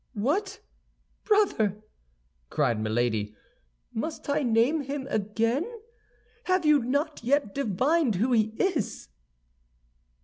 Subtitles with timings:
[0.15, 0.61] "What,
[1.25, 1.83] brother!"
[2.49, 3.35] cried Milady,
[3.93, 5.63] "must I name him again?
[6.45, 9.09] Have you not yet divined who he is?"